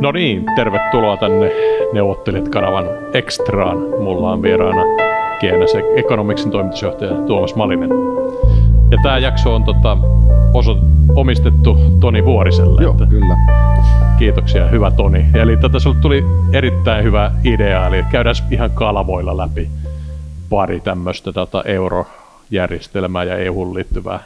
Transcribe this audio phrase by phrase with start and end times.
[0.00, 1.50] No niin, tervetuloa tänne
[1.92, 3.78] Neuvottelijat kanavan Extraan.
[3.78, 4.82] Mulla on vieraana
[5.40, 7.90] GNS Economicsin toimitusjohtaja Tuomas Malinen.
[8.90, 9.98] Ja tämä jakso on tota,
[10.54, 10.78] oso,
[11.14, 12.82] omistettu Toni Vuoriselle.
[12.82, 13.36] Joo, että kyllä.
[14.18, 15.26] Kiitoksia, hyvä Toni.
[15.34, 19.68] Eli tätä sulle tuli erittäin hyvä idea, eli käydään ihan kalvoilla läpi
[20.50, 24.20] pari tämmöistä tota, eurojärjestelmää ja EU liittyvää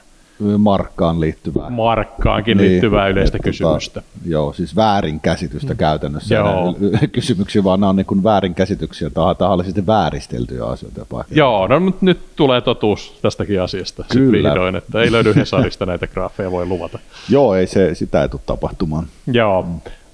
[0.59, 1.71] Markkaan liittyvää.
[1.71, 4.01] markkaankin niin, liittyvää yleistä että kysymystä.
[4.01, 6.35] Tota, joo, siis väärinkäsitystä käytännössä.
[6.35, 6.77] Joo.
[7.13, 11.01] Kysymyksiä, vaan nämä on niin kuin väärinkäsityksiä, taha- tahallisesti vääristeltyjä asioita.
[11.01, 11.25] jopa.
[11.31, 14.49] Joo, no mutta nyt tulee totuus tästäkin asiasta Kyllä.
[14.49, 16.99] vihdoin, että ei löydy Hesarista näitä graafeja, voi luvata.
[17.29, 19.07] Joo, ei se, sitä ei tule tapahtumaan.
[19.27, 19.67] Joo,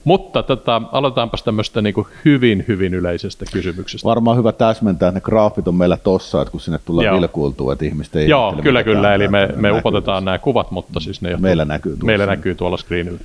[0.04, 4.08] mutta tota, aloitetaanpas tämmöistä niin hyvin, hyvin yleisestä kysymyksestä.
[4.08, 7.16] Varmaan hyvä täsmentää, että ne graafit on meillä tossa, että kun sinne tulee Joo.
[7.20, 11.00] vilkuiltua, että ihmiset ei Joo, kyllä, kyllä, eli me, me näkyy upotetaan nämä kuvat, mutta
[11.00, 12.06] siis ne johtuu- Meillä näkyy tuossa.
[12.06, 13.18] meillä näkyy tuolla screenillä.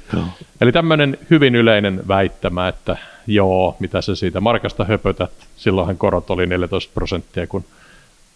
[0.61, 6.45] Eli tämmöinen hyvin yleinen väittämä, että joo, mitä se siitä markasta höpötät, silloinhan korot oli
[6.47, 7.63] 14 prosenttia, kun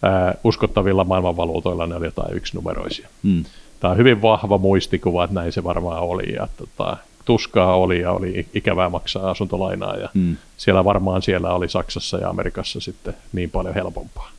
[0.03, 3.07] ää, uskottavilla maailmanvaluutoilla ne oli jotain yksinumeroisia.
[3.23, 3.43] Mm.
[3.79, 6.33] Tämä on hyvin vahva muistikuva, että näin se varmaan oli.
[6.33, 10.37] Ja, tota, tuskaa oli ja oli ikävää maksaa asuntolainaa ja Mm.
[10.57, 14.29] siellä varmaan siellä oli Saksassa ja Amerikassa sitten niin paljon helpompaa.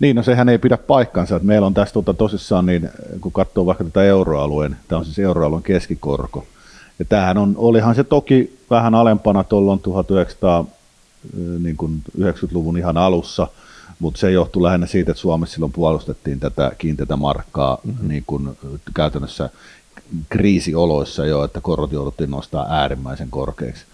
[0.00, 1.36] Niin, no sehän ei pidä paikkansa.
[1.36, 2.90] Että meillä on tässä tota, tosissaan, niin,
[3.20, 6.46] kun katsoo vaikka tätä euroalueen, tämä on siis euroalueen keskikorko.
[6.98, 10.64] Ja tämähän on, olihan se toki vähän alempana tuolloin 1900,
[11.58, 13.46] niin kuin 90-luvun ihan alussa,
[13.98, 18.08] mutta se johtui lähinnä siitä, että Suomessa silloin puolustettiin tätä kiinteätä markkaa mm-hmm.
[18.08, 18.48] niin kuin
[18.94, 19.50] käytännössä
[20.28, 23.84] kriisioloissa jo, että korot jouduttiin nostaa äärimmäisen korkeiksi.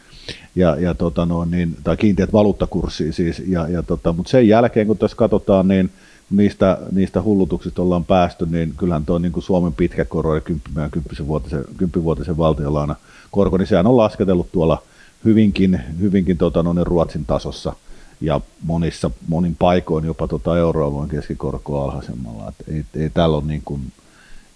[0.54, 4.86] Ja, ja tota no, niin, tai kiinteät valuuttakurssia siis, ja, ja tota, mutta sen jälkeen
[4.86, 5.90] kun tässä katsotaan, niin
[6.30, 10.90] niistä, niistä hullutuksista ollaan päästy, niin kyllähän tuo niin Suomen pitkä koro ja 10
[11.26, 12.96] vuotisen, 10 vuotisen valtiolaina
[13.30, 14.82] korko, niin sehän on lasketellut tuolla
[15.24, 17.72] hyvinkin, hyvinkin tota, no, niin Ruotsin tasossa
[18.20, 22.48] ja monissa, monin paikoin jopa tota euroalueen keskikorkoa alhaisemmalla.
[22.48, 23.92] Et ei, ei tällä ole, niin kuin,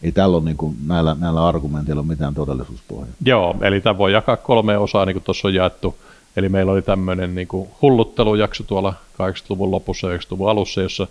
[0.03, 3.15] ei tällä ole niin kuin, näillä, näillä argumenteilla ole mitään todellisuuspohjaa.
[3.25, 5.97] Joo, eli tämä voi jakaa kolmeen osaan, niin kuin tuossa on jaettu.
[6.37, 11.06] Eli meillä oli tämmöinen niin kuin hulluttelujakso tuolla 80-luvun lopussa ja 90-luvun alussa, jossa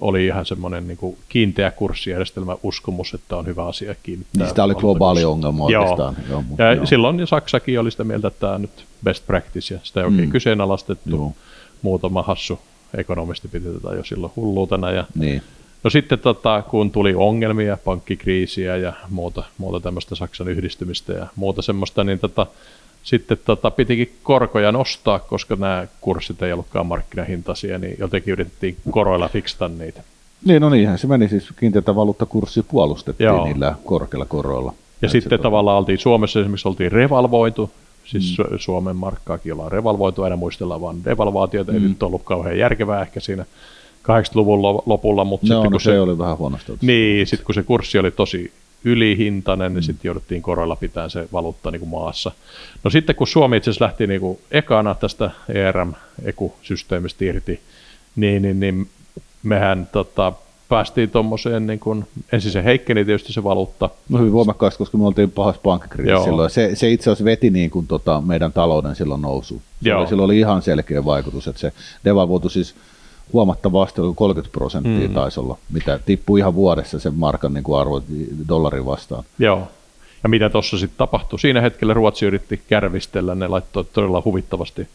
[0.00, 4.38] oli ihan semmoinen niin kuin kiinteä kurssijärjestelmä uskomus, että on hyvä asia kiinnittää.
[4.40, 5.82] Niin sitä oli globaali ongelma Joo.
[5.82, 6.16] oikeastaan.
[6.30, 6.86] Joo, mutta Ja joo.
[6.86, 10.28] silloin Saksakin oli sitä mieltä, että tämä on nyt best practice, ja sitä ei oikein
[10.28, 10.32] Mm.
[10.32, 11.10] kyseenalaistettu.
[11.16, 11.32] Joo.
[11.82, 12.58] Muutama hassu
[12.94, 14.90] ekonomisti piti tätä jo silloin hulluutena.
[14.90, 15.42] Ja Niin.
[15.84, 21.62] No sitten tota, kun tuli ongelmia, pankkikriisiä ja muuta, muuta tämmöistä Saksan yhdistymistä ja muuta
[21.62, 22.46] semmoista, niin tota,
[23.02, 29.28] sitten tota, pitikin korkoja nostaa, koska nämä kurssit ei ollutkaan markkinahintaisia, niin jotenkin yritettiin koroilla
[29.28, 30.02] fiksata niitä.
[30.44, 33.44] Niin, no niinhän se meni siis kiinteätä valuuttakurssia puolustettiin Joo.
[33.44, 34.74] Niillä korkeilla koroilla.
[35.02, 37.70] Ja sitten se tavallaan oltiin Suomessa esimerkiksi oltiin revalvoitu,
[38.04, 38.58] siis mm.
[38.58, 41.78] Suomen markkaakin ollaan revalvoitu, aina muistellaan vaan devalvaatiota, mm.
[41.78, 43.44] ei nyt ollut kauhean järkevää ehkä siinä
[44.04, 46.72] 80-luvun lo- lopulla, mutta No, sitten no kun se, se, oli vähän huonosti.
[46.82, 48.52] Niin, sitten kun se kurssi oli tosi
[48.84, 52.32] ylihintainen, niin sitten jouduttiin koroilla pitää se valuutta niin kuin maassa.
[52.84, 57.60] No sitten kun Suomi itse asiassa lähti niin kuin ekana tästä E ERM-ekosysteemistä irti,
[58.16, 58.88] niin, niin, niin
[59.42, 60.32] mehän tota,
[60.68, 65.06] päästiin tuommoiseen, niin kuin, ensin se heikkeni tietysti se valuutta, No hyvin voimakkaasti, koska me
[65.06, 66.50] oltiin pahassa pankkikriisissä silloin.
[66.50, 69.62] Se, se itse asiassa veti niin kuin tota meidän talouden silloin nousu.
[69.82, 70.06] Joo.
[70.06, 71.72] Silloin oli ihan selkeä vaikutus, että se
[72.04, 72.74] devalvoitu siis
[73.32, 75.14] huomattavasti, oli 30 prosenttia Mm.
[75.14, 78.02] taisi olla, mitä tippui ihan vuodessa sen markan niin kuin arvo
[78.48, 79.24] dollarin vastaan.
[79.38, 79.68] Joo.
[80.22, 81.38] Ja mitä tuossa sitten tapahtui?
[81.38, 84.88] Siinä hetkellä Ruotsi yritti kärvistellä, ne laittoi todella huvittavasti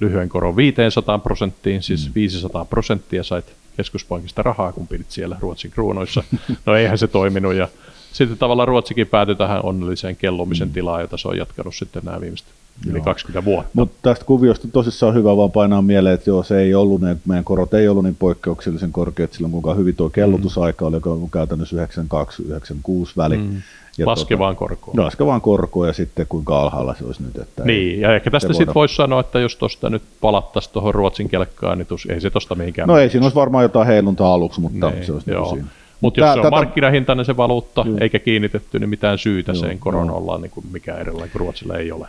[0.00, 2.12] lyhyen koron 500 prosenttiin, siis mm.
[2.14, 6.22] 500 prosenttia sait keskuspankista rahaa, kun pidit siellä Ruotsin kruunoissa.
[6.66, 7.68] No eihän se toiminut ja
[8.12, 10.74] sitten tavallaan Ruotsikin päätyi tähän onnelliseen kellumisen mm.
[10.74, 12.46] tilaan, jota se on jatkanut sitten nämä viimeiset
[12.88, 13.04] yli Joo.
[13.04, 13.70] 20 vuotta.
[13.74, 17.16] Mutta tästä kuviosta tosissaan on hyvä vaan painaa mieleen, että joo, se ei ollut, ne,
[17.26, 21.30] meidän korot ei ollut niin poikkeuksellisen korkeat silloin, kuinka hyvin tuo kellutusaika oli, joka on
[21.30, 23.36] käytännössä 92-96 väli.
[23.36, 23.62] Mm.
[24.04, 25.04] Laskevaan korkoon.
[25.04, 27.36] Laskevaan korkoon ja sitten kuinka alhaalla se olisi nyt.
[27.38, 30.72] Että ei- Niin, ja ehkä tästä sitten voida- voisi sanoa, että jos tuosta nyt palattaisiin
[30.72, 33.86] tuohon Ruotsin kelkkaan, niin tus, ei se tuosta mihinkään No ei siinä olisi varmaan jotain
[33.86, 35.42] heiluntaa aluksi, mutta Niin, se olisi joo.
[35.44, 35.68] niin siinä.
[36.00, 37.96] Mutta jos Tää- se on tätä- markkinahintainen se valuutta, Joo.
[38.00, 40.16] eikä kiinnitetty, niin mitään syytä Joo, sen koron joo.
[40.16, 42.08] olla niin kuin mikä erilainen kuin Ruotsilla ei ole.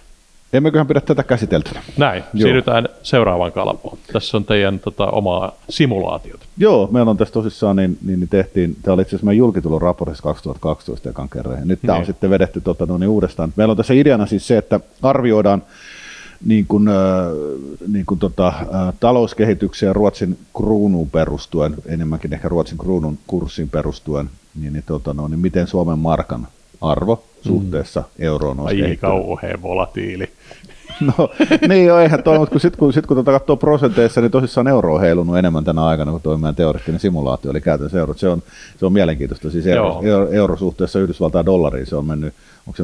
[0.54, 1.82] Emmeköhän pidä tätä käsiteltynä.
[1.98, 2.42] Näin, Joo.
[2.44, 3.98] siirrytään seuraavaan kalvoon.
[4.14, 6.46] Tässä on teidän tota, omaa simulaatiota.
[6.58, 9.82] Joo, meillä on tässä tosissaan, niin, niin, niin tehtiin, tämä oli itse asiassa meidän julkitulon
[9.82, 12.06] raportissa 2012 ekan kerran, ja nyt tämä on Niin.
[12.08, 13.54] sitten vedetty tota, no, niin uudestaan.
[13.56, 15.64] Meillä on tässä ideana siis se, että arvioidaan
[16.46, 16.96] niin kuin, äh,
[17.88, 24.30] niin kuin tota, äh, talouskehitykseen Ruotsin kruunuun perustuen, enemmänkin ehkä Ruotsin kruunun kurssiin perustuen,
[24.62, 26.48] niin, niin, tota, no, niin miten Suomen markan
[26.84, 30.30] arvo suhteessa euroon olisi Ai kauhean volatiili.
[31.18, 31.30] No
[31.68, 34.68] niin jo, eihän toi, mutta kun sitten kun, sit, kun tuota katsoo prosenteissa, niin tosissaan
[34.68, 38.14] euro on heilunut enemmän tänä aikana, kun toi meidän teoreettinen simulaatio oli käytännössä euro.
[38.14, 38.44] Se on,
[38.78, 39.50] se on mielenkiintoista.
[39.50, 42.34] Siis euro, euro, euro, suhteessa Yhdysvaltain dollariin se on mennyt,
[42.68, 42.84] onko se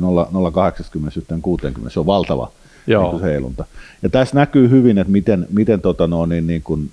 [1.07, 2.51] 0,80 sitten 60, se on valtava
[2.87, 3.11] Joo.
[3.11, 3.65] Niin heilunta.
[4.01, 6.91] Ja tässä näkyy hyvin, että miten, miten tota no, niin, niin kuin,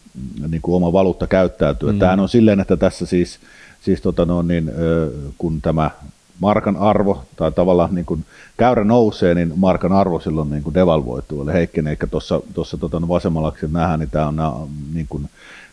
[0.48, 1.92] niin kuin oma valuutta käyttäytyy.
[1.92, 1.98] Mm.
[1.98, 3.38] Tämähän on silleen, että tässä siis,
[3.80, 4.70] siis tota no, niin,
[5.38, 5.90] kun tämä
[6.40, 8.24] markan arvo tai tavallaan niin kuin
[8.56, 11.90] käyrä nousee, niin markan arvo silloin niin kuin devalvoituu, eli heikkenee.
[11.90, 12.40] Eikä tuossa,
[12.80, 15.28] tota, no vasemmalla nähdään, niin tämä, on, niin kuin,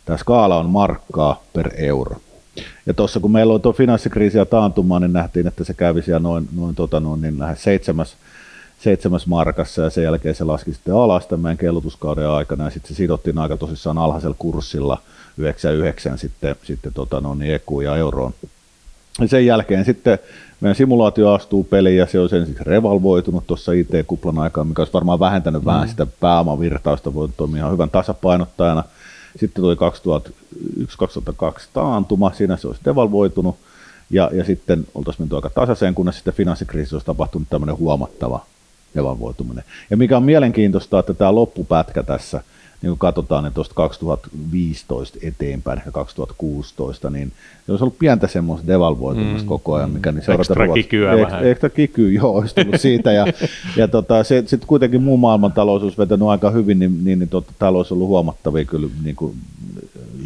[0.06, 2.15] tämä skaala on markkaa per euro.
[2.86, 6.19] Ja tuossa kun meillä oli tuo finanssikriisi ja taantuma, niin nähtiin, että se kävi siellä
[6.19, 8.16] noin, noin, tota, noin niin lähes seitsemäs,
[8.80, 12.95] seitsemäs markassa ja sen jälkeen se laski sitten alas tämän kellutuskauden aikana ja sitten se
[12.95, 15.01] sidottiin aika tosissaan alhaisella kurssilla
[15.38, 18.33] 99 sitten, sitten tota, no, niin EQ ja euroon.
[19.21, 20.19] Ja sen jälkeen sitten
[20.62, 25.19] meidän simulaatio astuu peliin ja se on ensiksi revalvoitunut tuossa IT-kuplan aikaan, mikä olisi varmaan
[25.19, 25.65] vähentänyt mm.
[25.65, 28.83] vähän sitä pääomavirtausta, voi toimia ihan hyvän tasapainottajana.
[29.39, 33.56] Sitten tuli 2001-2002 taantuma, siinä se olisi devalvoitunut
[34.10, 38.45] ja, ja sitten oltaisiin menty aika tasaiseen, kunnes sitten finanssikriisi olisi tapahtunut tämmöinen huomattava
[38.95, 39.63] devalvoituminen.
[39.89, 42.42] Ja mikä on mielenkiintoista, että tämä loppupätkä tässä–
[42.83, 47.31] niin kun katsotaan, että tuosta 2015 eteenpäin, ehkä 2016, niin
[47.65, 51.25] se olisi ollut pientä semmoista devalvoitumista mm, koko ajan, mikä niin seurata Ekstra kikyä ek,
[51.25, 51.47] vähän.
[51.47, 53.12] Ekstra kiky, joo, olisi tullut siitä.
[53.12, 53.25] Ja,
[53.77, 57.30] ja tota, se, sitten kuitenkin muu maailman talous olisi vetänyt aika hyvin, niin, niin, niin
[57.30, 58.88] tota, talous on ollut huomattavia kyllä.
[59.03, 59.35] Niin kuin,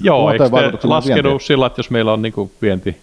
[0.02, 0.50] joo, eikö
[0.84, 2.98] laskenut sillä, että jos meillä on niin kuin vienti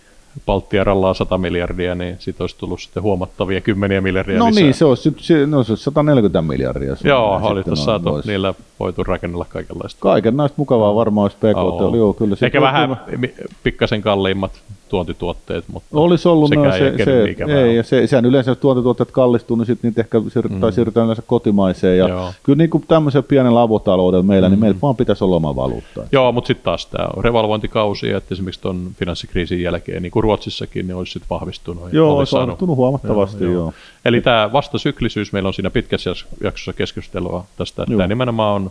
[0.46, 4.62] Baltia rallaa 100 miljardia, niin siitä olisi tullut sitten huomattavia kymmeniä miljardia No lisää.
[4.62, 6.96] niin, se olisi, se, no, se olisi 140 miljardia.
[7.04, 8.26] Joo, oli tuossa saatu, vois...
[8.26, 10.00] niillä voitu rakennella kaikenlaista.
[10.00, 11.56] Kaiken näistä mukavaa varmaan olisi PKT.
[11.56, 11.96] Oh.
[11.96, 13.28] Joo, kyllä Ehkä vähän kyllä...
[13.62, 14.52] pikkasen kalliimmat
[14.88, 17.22] tuontituotteet, mutta Olisi ollut, no, se, se,
[17.62, 20.72] ei, ja se, sehän yleensä tuontituotteet kallistuu, niin sitten niitä ehkä siirrytään, mm.
[20.72, 21.98] siirrytään yleensä kotimaiseen.
[21.98, 22.32] Ja Joo.
[22.42, 24.62] kyllä niin kuin tämmöisen pienen lavotaloudella meillä, niin mm.
[24.62, 26.02] niin meillä vaan pitäisi olla oma valuutta.
[26.12, 30.86] Joo, mutta sitten taas tämä on revalvointikausi, että esimerkiksi tuon finanssikriisin jälkeen, niin kuin Ruotsissakin,
[30.86, 31.92] niin olisi sitten vahvistunut.
[31.92, 33.52] Joo, olisi vahvistunut huomattavasti, joo.
[33.52, 33.72] joo.
[34.04, 36.10] Eli tämä vastasyklisyys, meillä on siinä pitkässä
[36.42, 38.70] jaksossa keskustelua tästä, että tämä nimenomaan on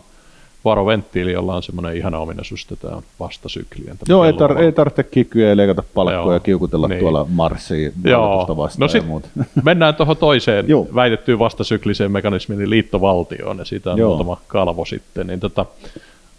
[0.64, 3.84] varoventtiili, jolla on semmoinen ihana ominaisuus, että tämä on vastasykli.
[4.08, 7.00] Joo, ei, tar- ei tarvitse kikyä ja leikata palkkoja ja kiukutella niin.
[7.00, 8.46] tuolla Marsiin Joo.
[8.56, 9.28] vastaan no sit muuta.
[9.64, 10.86] mennään tuohon toiseen Joo.
[10.94, 14.08] väitettyyn vastasykliseen mekanismiin, niin liittovaltioon, ja siitä on Joo.
[14.08, 15.26] muutama kalvo sitten.
[15.26, 15.66] Niin tota,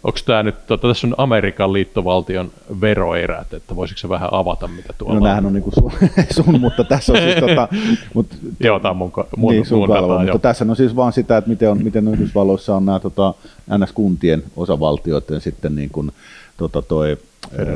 [0.06, 2.50] Onko tämä nyt, tota, tässä on Amerikan liittovaltion
[2.80, 5.22] veroerät, että voisiko se vähän avata, mitä tuolla no, on?
[5.22, 5.92] nämähän on niin kuin sun,
[6.44, 7.68] sun, mutta tässä on siis tota,
[8.14, 8.26] mut,
[8.60, 11.12] Joo, tämä on mun, mun, niin, sun mun kalvo, dataa, mutta tässä on siis vaan
[11.12, 13.34] sitä, että miten, on, miten Yhdysvalloissa on nämä tota,
[13.70, 16.12] NS-kuntien osavaltioiden sitten niin kuin,
[16.56, 17.16] tota, toi,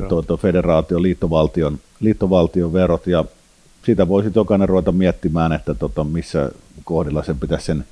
[0.09, 3.25] toi, toi federaatio, liittovaltion, liittovaltion verot, ja
[3.85, 6.51] siitä voisi jokainen ruveta miettimään, että tota, missä
[6.85, 7.85] kohdilla sen pitäisi sen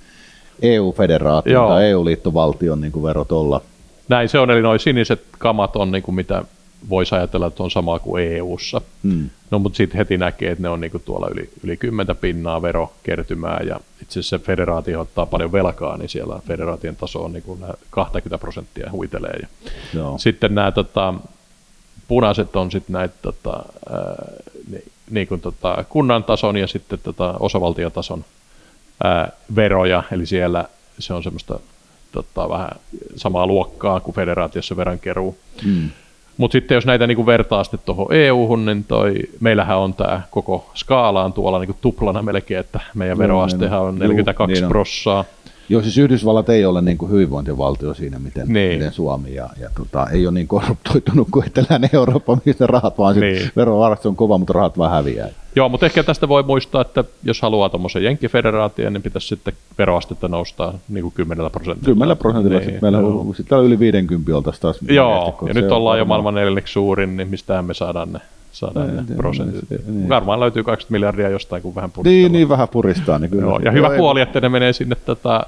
[0.63, 3.61] EU-federaation tai EU-liittovaltion niin kuin verot olla.
[4.09, 6.45] Näin se on, eli noin siniset kamat on niin kuin mitä
[6.89, 8.81] voisi ajatella, että on sama kuin EU-ssa.
[9.03, 9.31] Hmm.
[9.51, 13.61] No mutta sitten heti näkee, että ne on niinku tuolla yli, yli 10 pinnaa verokertymää
[13.67, 17.59] ja itse asiassa federaatio ottaa paljon velkaa, niin siellä federaation taso on niinku
[17.91, 19.39] 20 prosenttia huitelee.
[19.43, 19.49] Ja
[19.95, 20.19] Joo.
[20.19, 21.15] Sitten nämä tota,
[22.09, 23.63] punaiset on sitten näitä tota,
[24.71, 28.25] niin, niin kuin tota, kunnan tason ja sitten tota, osavaltiotason
[29.05, 30.65] ää, veroja, eli siellä
[30.99, 31.61] se on semmoista
[32.13, 32.71] tota, vähän
[33.17, 35.37] samaa luokkaa kuin federaatiossa verankeruu.
[35.65, 35.91] Mm.
[36.37, 40.71] Mutta sitten jos näitä niinku vertaa sitten tuohon EU-hun, niin toi, meillähän on tämä koko
[40.75, 45.25] skaala on tuolla niinku tuplana melkein, että meidän veroastehan on 42 niin prossaa.
[45.69, 48.73] Joo, siis Yhdysvallat ei ole niin kuin hyvinvointivaltio siinä, miten, niin.
[48.73, 53.21] miten Suomi, ja, ja tota, ei ole niin korruptoitunut kuin Eteläinen Eurooppa, missä rahat vaan
[53.21, 53.51] niin.
[53.57, 55.29] verovarat on kova, mutta rahat vähän häviää.
[55.57, 60.29] Joo, mutta ehkä tästä voi muistaa, että jos haluaa tuommoisen jenkkifederaation, niin pitäisi sitten veroastetta
[60.29, 61.95] nostaa niin kuin 10 prosentilla.
[61.95, 64.79] 10 prosentilla, niin, sitten meillä on sitten yli 50 oltaisiin taas.
[64.89, 68.21] Joo, ja nyt ollaan jo maailman neljänneksi suurin, niin mistä me saadaan ne
[68.53, 69.71] saadaan ne prosentit.
[69.71, 70.09] Niin.
[70.09, 72.13] Varmaan löytyy 20 miljardia jostain, kun vähän puristaa.
[72.13, 73.19] Niin, niin vähän puristaa.
[73.19, 73.43] Niin kyllä.
[73.43, 75.43] Joo, ja hyvä puoli, että ne menee sinne tätä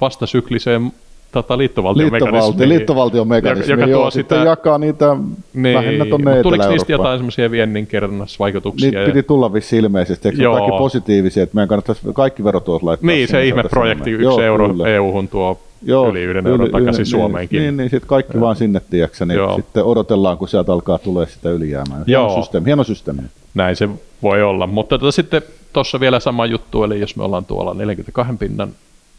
[0.00, 0.92] vastasykliseen
[1.32, 5.16] tota, liittovaltion Liittovaltio, liittovaltion mekanismi, joka, joka tuo sitä, jakaa niitä
[5.54, 8.86] niin, lähinnä tuonne Tuliko niistä jotain semmoisia viennin kerrannasvaikutuksia?
[8.86, 9.06] Niitä ja...
[9.06, 10.54] piti tulla vissi ilmeisesti, eikö Joo.
[10.54, 14.88] kaikki positiivisia, että meidän kannattaisi kaikki verotulot laittaa Niin, se ihmeprojekti, yksi Joo, euro kyllä.
[14.88, 17.62] EU-hun tuo Joo, yli yhden euron takaisin yli, niin, Suomeenkin.
[17.62, 18.40] Niin, niin sitten kaikki Joo.
[18.40, 19.56] vaan sinne, tiedätkö, niin Joo.
[19.56, 22.02] sitten odotellaan, kun sieltä alkaa tulee sitä ylijäämää.
[22.06, 22.28] Joo.
[22.28, 23.22] Hieno systeemi, hieno systeemi.
[23.54, 23.88] Näin se
[24.22, 25.42] voi olla, mutta tota, sitten
[25.72, 28.68] tuossa vielä sama juttu, eli jos me ollaan tuolla 42 pinnan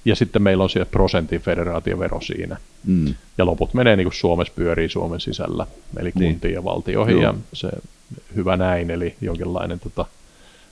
[0.05, 2.57] ja sitten meillä on siellä prosentin federaatiovero siinä.
[2.85, 3.15] Mm.
[3.37, 5.67] Ja loput menee niin kuin Suomessa pyörii Suomen sisällä,
[5.99, 6.31] eli niin.
[6.31, 7.23] kuntiin ja valtioihin, Joo.
[7.23, 7.69] ja se
[8.35, 10.05] hyvä näin, eli jonkinlainen tota,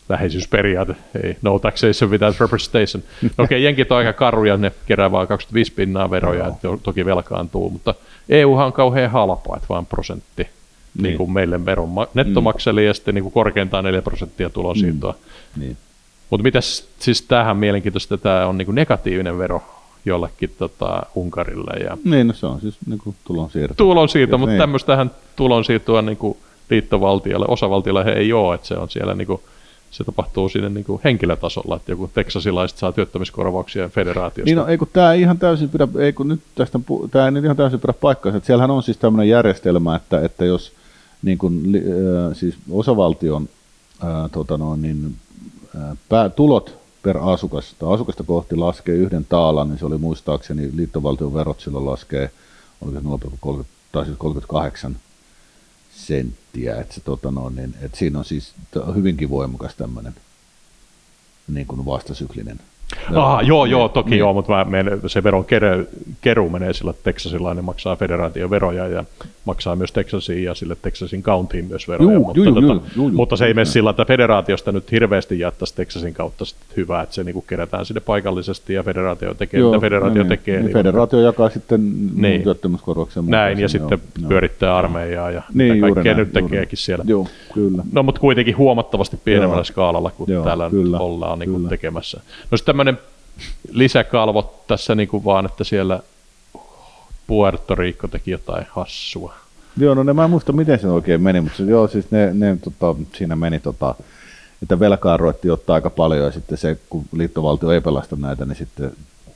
[0.10, 3.04] läheisyysperiaate, ei, no taxation without representation.
[3.22, 7.06] No okei, okay, jenkit on aika karuja, ne kerää vain 25 pinnaa veroja, että toki
[7.06, 7.96] velkaantuu, mutta
[8.30, 10.48] EUhan on kauhean halpaa, että vain prosentti
[10.96, 11.04] niin.
[11.04, 12.88] Niin kuin meille veron nettomakseli mm.
[12.88, 15.16] ja sitten niin kuin korkeintaan 4 prosenttia tulonsiirtoa.
[15.56, 15.62] Mm.
[15.62, 15.78] Niin.
[16.30, 19.64] Mutta mitäs, siis tämähän mielenkiintoista, että tämä on niin kuin negatiivinen vero
[20.06, 21.84] jollekin tota, Unkarille.
[21.84, 23.74] Ja niin, no se on siis niin kuin tulonsiirto.
[23.78, 24.60] Tulonsiirto, mutta niin.
[24.60, 26.38] tämmöistähän tulonsiirtoa niin kuin
[26.70, 29.42] liittovaltiolle, osavaltiolle he ei ole, että se on siellä niin kuin,
[29.92, 34.46] se tapahtuu siinä niin kuin henkilötasolla, että joku teksasilaiset saa työttömyyskorvauksia federaatiosta.
[34.46, 36.80] Niin no, ei kun tämä ei ihan täysin pidä, ei kun nyt tästä,
[37.12, 40.72] tämä ei ihan täysin pidä paikkaansa, että siellähän on siis tämmöinen järjestelmä, että, että jos
[41.22, 43.50] niin kuin, äh, siis osavaltion
[44.04, 45.16] äh, tota no, niin,
[45.76, 51.34] äh, pää, tulot per asukasta, asukasta kohti laskee yhden taalan, niin se oli muistaakseni liittovaltion
[51.34, 52.32] verot silloin laskee,
[52.82, 54.96] oliko 0,30 tai siis 38
[55.96, 58.54] senttiä, että, se, tota no, niin, että siinä on siis
[58.96, 60.16] hyvinkin voimakas tämmöinen
[61.48, 62.60] niin kuin vastasyklinen.
[63.16, 64.20] Aha, joo, joo, toki niin.
[64.20, 65.68] joo, mutta mä menen, se veron keru,
[66.26, 69.06] keru menee sillä, että Texasilainen maksaa federaatioveroja ja
[69.46, 73.10] maksaa myös Texasiin ja sille Texasin countiin myös veroja, juu, mutta, juu, tota, juu, juu,
[73.10, 76.46] mutta se ei mene sillä, että federaatiosta nyt hirveästi jaettaisi Texasin kautta
[76.78, 80.30] hyvää, että se niin kuin kerätään sinne paikallisesti ja federaatio tekee, joo, mitä federaatio niin,
[80.30, 80.56] tekee.
[80.56, 84.78] Niin, niin federaatio jakaa sitten niin, työttömyyskorvauksen Näin, ja sitten joo, pyörittää joo.
[84.78, 87.06] armeijaa ja niin, mitä kaikkea näin, nyt tekeekin siellä.
[87.08, 87.84] Joo, kyllä.
[87.92, 89.64] No, mutta kuitenkin huomattavasti pienemmällä joo.
[89.64, 92.22] skaalalla kuin joo, täällä kyllä, ollaan niin kuin tekemässä.
[92.52, 92.98] No sitten tämmöinen
[93.72, 96.00] lisäkalvot tässä niin kuin vaan, että siellä
[97.28, 99.34] Puerto Rico teki jotain hassua.
[99.78, 102.58] Joo, no ne, mä en muista miten se oikein meni, mutta joo, siis ne, ne
[102.64, 103.96] tota, siinä meni, tota,
[104.62, 108.56] että velkaa ruvettiin ottaa aika paljon ja sitten se, kun liittovaltio ei pelasta näitä, niin
[108.56, 108.92] sitten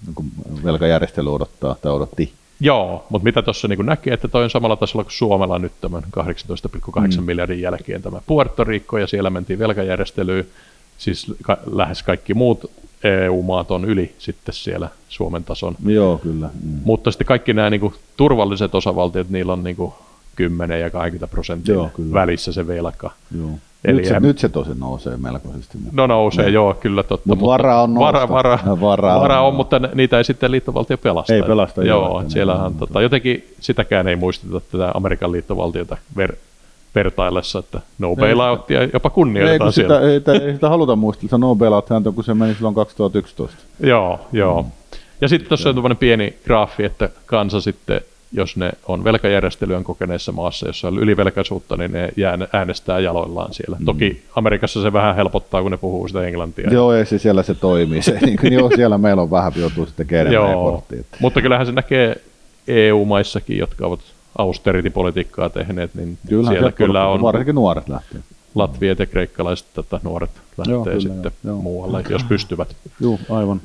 [0.06, 2.34] niin velkajärjestely odottaa tai odotti.
[2.60, 6.04] Joo, mutta mitä tuossa niin näkee, että toi on samalla tasolla kuin Suomella nyt tämän
[6.04, 7.24] 18,8 mm.
[7.24, 10.48] miljardin jälkeen tämä Puerto Rico ja siellä mentiin velkajärjestelyyn,
[10.98, 12.72] siis ka- lähes kaikki muut
[13.04, 15.76] EU-maat on yli sitten siellä Suomen tason.
[15.86, 16.50] Joo, kyllä.
[16.64, 16.80] Mm.
[16.84, 19.94] Mutta sitten kaikki nämä niin kuin, turvalliset osavaltiot, niillä on niin kuin,
[20.36, 23.12] 10 ja 20 prosenttia joo, välissä se velka.
[23.38, 23.50] Joo.
[23.86, 25.78] Eli nyt, se, nyt se tosi nousee melkoisesti.
[25.92, 26.52] No nousee, ne.
[26.52, 27.30] joo, kyllä totta.
[27.30, 31.34] Mut mutta vara on vara, vara, vara, vara on, mutta niitä ei sitten liittovaltio pelasta.
[31.34, 32.20] Ei pelasta, joo.
[32.20, 36.36] joo siellähän tota, jotenkin sitäkään ei muisteta tätä Amerikan liittovaltiota ver,
[36.96, 40.00] vertaillessa, että no bailouttia jopa kunnioitetaan ei, siellä.
[40.00, 43.58] Sitä, ei, ei, sitä haluta muistella, no bailout kun se meni silloin 2011.
[43.80, 44.62] Joo, joo.
[44.62, 44.72] Mm.
[45.22, 50.32] Ja sitten tuossa on tämmöinen pieni graafi, että kansa sitten, jos ne on velkajärjestelyön kokeneessa
[50.32, 53.78] maassa, jossa on ylivelkaisuutta, niin ne jää, äänestää jaloillaan siellä.
[53.80, 53.86] Mm.
[53.86, 56.70] Toki Amerikassa se vähän helpottaa, kun ne puhuu sitä englantia.
[56.72, 58.02] Joo, ei se siellä se toimii.
[58.02, 60.82] Se, niin kuin, joo, siellä meillä on vähän joutuu sitten kerran.
[61.20, 62.22] Mutta kyllähän se näkee
[62.68, 64.00] EU-maissakin, jotka ovat
[64.38, 67.22] austerity-politiikkaa tehneet, niin kyllä, siellä kyllä on...
[67.22, 68.22] Varsinkin nuoret lähtee.
[68.56, 72.12] Latviat ja kreikkalaiset tätä nuoret lähtee joo, kyllä, sitten joo, muualle, joo.
[72.12, 72.76] jos pystyvät.
[73.00, 73.62] Joo, aivan.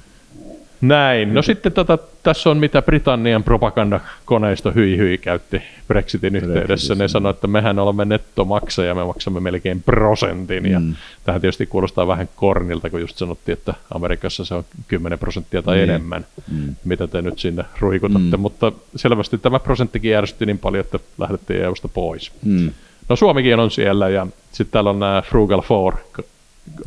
[0.81, 1.35] Näin.
[1.35, 6.95] No sitten tota, tässä on mitä Britannian propagandakoneisto hyi hyi käytti Brexitin yhteydessä.
[6.95, 10.63] Ne sanoi, että mehän olemme nettomaksaja, me maksamme melkein prosentin.
[10.63, 10.71] Mm.
[10.71, 10.81] Ja
[11.25, 15.77] tähän tietysti kuulostaa vähän kornilta, kun just sanottiin, että Amerikassa se on 10 prosenttia tai
[15.77, 15.83] mm.
[15.83, 16.75] enemmän, mm.
[16.85, 18.37] mitä te nyt sinne ruikutatte.
[18.37, 18.41] Mm.
[18.41, 22.33] Mutta selvästi tämä prosenttikin järjestyi niin paljon, että lähdettiin EUsta pois.
[22.45, 22.71] Mm.
[23.09, 25.95] No Suomikin on siellä ja sitten täällä on nämä Frugal Four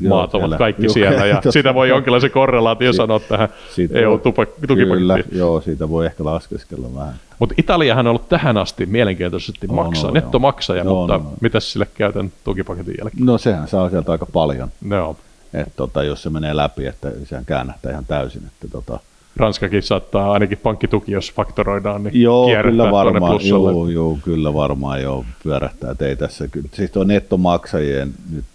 [0.08, 0.58] maat ovat siellä.
[0.58, 3.50] kaikki Juh, siellä, ja sitä voi jonkinlaisen korrelaatio si- sanoa tähän
[3.92, 5.24] EU-tukipakettiin.
[5.32, 7.14] joo, siitä voi ehkä laskeskella vähän.
[7.40, 11.32] Mutta Italiahan on ollut tähän asti mielenkiintoisesti maksaa, no, nettomaksaja, no, mutta no, no.
[11.42, 13.26] mitäs sille käytän tukipaketin jälkeen?
[13.26, 15.16] No sehän saa sieltä aika paljon, no.
[15.54, 18.42] Et, tota, jos se menee läpi, että sehän käännähtää ihan täysin.
[18.46, 19.00] Että, tota,
[19.38, 25.26] Ranskakin saattaa ainakin pankkituki, jos faktoroidaan, niin joo, kyllä varmaan, joo, joo, kyllä varmaan joo,
[25.44, 25.96] pyörähtää.
[26.02, 28.46] ei tässä, siis tuo nettomaksajien nyt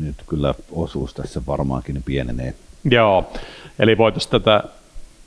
[0.00, 2.54] nyt kyllä osuus tässä varmaankin pienenee.
[2.84, 3.32] Joo,
[3.78, 4.64] eli voitaisiin tätä...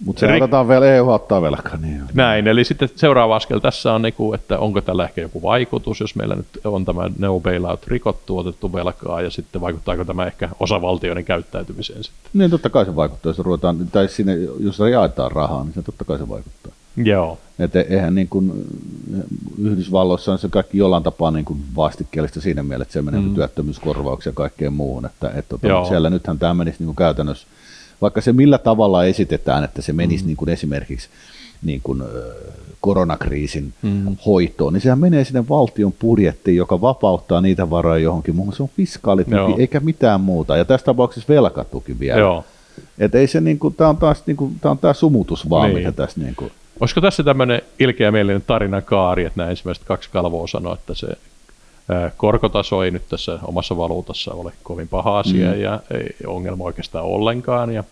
[0.05, 1.77] Mutta se rik- otetaan vielä, EU ottaa velkaa.
[1.77, 5.99] Niin Näin, eli sitten seuraava askel tässä on, niinku, että onko tällä ehkä joku vaikutus,
[5.99, 10.49] jos meillä nyt on tämä no bailout rikottu, otettu velkaa, ja sitten vaikuttaako tämä ehkä
[10.59, 12.29] osavaltioiden käyttäytymiseen sitten?
[12.33, 16.05] Niin, totta kai se vaikuttaa, jos ruvetaan, tai sinne, jos jaetaan rahaa, niin se totta
[16.05, 16.71] kai se vaikuttaa.
[16.97, 17.37] Joo.
[17.59, 18.51] Että eihän niin kuin,
[19.63, 23.35] Yhdysvalloissa on se kaikki jollain tapaa niin kuin vastikkeellista siinä mielessä, että se menee mm.
[23.35, 25.05] työttömyyskorvauksia ja kaikkeen muuhun.
[25.05, 27.47] Että, että tuota, siellä nythän tämä menisi niin kuin käytännössä,
[28.01, 30.27] vaikka se millä tavalla esitetään, että se menisi mm.
[30.27, 31.09] niin kuin esimerkiksi
[31.63, 32.03] niin kuin,
[32.81, 34.15] koronakriisin mm.
[34.25, 38.35] hoitoon, niin sehän menee sinne valtion budjettiin, joka vapauttaa niitä varoja johonkin.
[38.35, 39.55] Muun muassa on fiskaalituki, Joo.
[39.57, 40.57] eikä mitään muuta.
[40.57, 42.19] Ja tässä tapauksessa velkatuki vielä.
[42.19, 42.45] Joo.
[42.97, 45.69] Et ei se, niin kuin, tämä on taas niin kuin, tämä on tämä sumutus vaan,
[45.69, 45.77] niin.
[45.77, 46.51] mitä tässä niin kuin,
[46.81, 51.07] Olisiko tässä tämmöinen ilkeämielinen tarina kaari, että nämä ensimmäiset kaksi kalvoa sanoo, että se
[52.17, 55.61] Korkotaso ei nyt tässä omassa valuutassa ole kovin paha asia mm.
[55.61, 57.73] ja ei ongelma oikeastaan ollenkaan.
[57.73, 57.83] Ja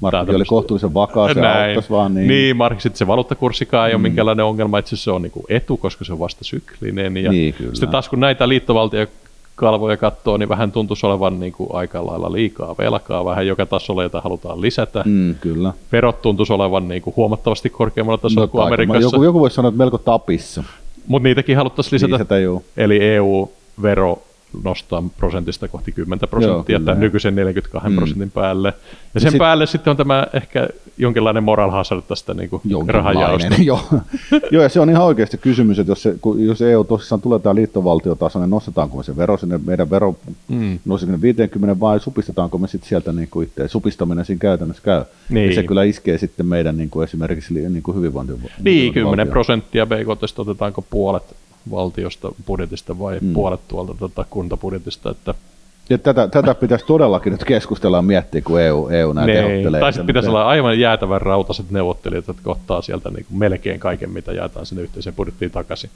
[0.00, 1.82] Markki oli kohtuullisen vakaa, se Näin.
[1.90, 2.28] vaan niin.
[2.28, 3.96] Niin, Markki, sitten se valuuttakurssikaan ei mm.
[3.96, 7.16] ole minkäänlainen ongelma, itse se on niin kuin etu, koska se on vasta syklinen.
[7.16, 7.74] Ja niin, kyllä.
[7.74, 8.48] Sitten taas kun näitä
[9.56, 14.02] liittovaltiokalvoja katsoo, niin vähän tuntuisi olevan niin kuin aika lailla liikaa velkaa vähän joka tasolla,
[14.02, 15.02] jota halutaan lisätä.
[15.06, 15.72] Mm, kyllä.
[15.92, 19.00] Verot tuntuisi olevan niin kuin huomattavasti korkeammalla tasolla no, kuin Amerikassa.
[19.00, 20.64] Joku, joku voisi sanoa, että melko tapissa.
[21.06, 22.12] Mutta niitäkin haluttaisiin lisätä.
[22.12, 22.34] lisätä
[22.76, 24.22] Eli EU-vero
[24.64, 27.96] nostaa prosentista kohti 10 prosenttia tämän nykyisen 42 mm.
[27.96, 28.72] prosentin päälle.
[29.14, 30.68] Ja sen sit, päälle sitten on tämä ehkä
[30.98, 33.54] jonkinlainen moral hazard tästä niin kuin rahanjaosta.
[33.64, 33.80] Joo.
[34.50, 37.54] Joo, ja se on ihan oikeasti kysymys, että jos, se, jos EU tosissaan tulee tämä
[37.54, 40.16] liittovaltiotaso, niin nostetaanko me se vero sinne, meidän vero
[40.48, 40.78] mm.
[40.84, 45.04] nousi 50 vai supistetaanko me sitten sieltä niin kuin itse, supistaminen siinä käytännössä käy.
[45.28, 45.48] Niin.
[45.48, 48.50] Ja se kyllä iskee sitten meidän niin kuin esimerkiksi niin kuin hyvinvointivaltio.
[48.62, 51.36] Niin, 10 prosenttia BKT otetaanko puolet
[51.70, 53.32] valtiosta budjetista vai mm.
[53.32, 55.10] puolet tuolta tota, kuntabudjetista.
[55.10, 55.34] Että
[55.90, 59.80] ja tätä, tätä pitäisi todellakin nyt keskustella ja miettiä, kun EU, EU näin niin, neuvottelee.
[59.80, 64.10] Tai sitten pitäisi olla aivan jäätävän rautaiset neuvottelijat, jotka ottaa sieltä niin kuin melkein kaiken,
[64.10, 65.90] mitä jaetaan sinne yhteiseen budjettiin takaisin.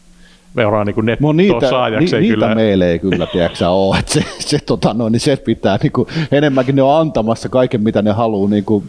[0.55, 2.55] Me ollaan niin netto no niitä, ni, niitä kyllä.
[2.55, 3.99] meillä ei kyllä, tiedätkö ole.
[3.99, 7.83] Että se, se, tota, no, niin se pitää, niin kuin, enemmänkin ne on antamassa kaiken,
[7.83, 8.85] mitä ne haluaa niin kuin,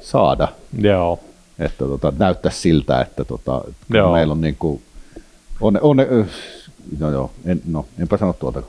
[0.00, 0.48] saada.
[0.78, 1.18] Joo.
[1.58, 4.82] Että tota, näyttää siltä, että tota, meillä on niin kuin,
[5.60, 5.96] on, on,
[6.98, 8.62] no joo, en, no, enpä sano tuota.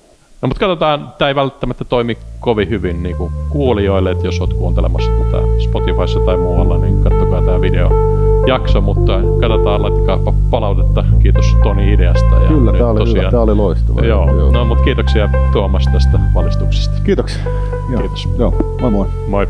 [0.43, 4.53] No mutta katsotaan, tämä ei välttämättä toimi kovin hyvin niin kuin kuulijoille, että jos olet
[4.53, 7.89] kuuntelemassa tätä Spotifyssa tai muualla, niin katsokaa tämä video
[8.47, 10.19] jakso, mutta katsotaan, laittakaa
[10.49, 11.05] palautetta.
[11.21, 12.35] Kiitos Toni ideasta.
[12.35, 14.01] Ja Kyllä, tämä oli, tosiaan, tämä oli loistava.
[14.01, 14.51] Joo, joo.
[14.51, 17.01] No, mutta kiitoksia Tuomas tästä valistuksesta.
[17.03, 17.43] Kiitoksia.
[17.91, 18.01] Joo.
[18.01, 18.29] Kiitos.
[18.37, 19.07] Joo, moi moi.
[19.27, 19.47] Moi.